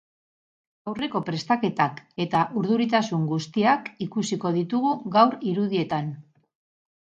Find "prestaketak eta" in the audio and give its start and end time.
1.27-2.41